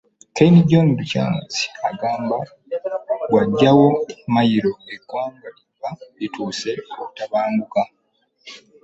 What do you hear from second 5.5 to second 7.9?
liba lituuse okutabanguka.